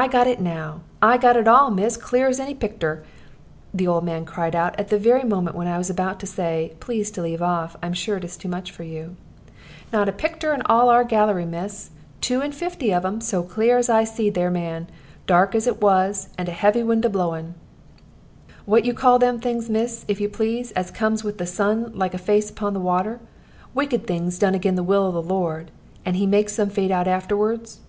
[0.00, 3.04] "I got it now; I got it all, miss, clear as any pictur'!"
[3.74, 6.72] the old man cried out, at the very moment when I was about to say,
[6.80, 9.16] "Please to leave off; I am sure it is too much for you."
[9.92, 11.90] "Not a pictur' in all of our gallery, miss,
[12.22, 14.86] two and fifty of 'em, so clear as I see that there man,
[15.26, 17.52] dark as it was, and a heavy wind a blowing.
[18.64, 22.14] What you call them things, miss, if you please, as comes with the sun, like
[22.14, 23.20] a face upon the water?
[23.74, 25.70] Wicked things done again the will of the Lord,
[26.02, 27.80] and He makes them fade out afterwards."